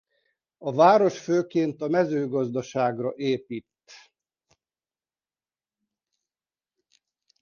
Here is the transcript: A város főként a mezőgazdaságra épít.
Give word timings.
A 0.57 0.73
város 0.73 1.19
főként 1.19 1.81
a 1.81 1.87
mezőgazdaságra 1.87 3.13
épít. 3.15 3.67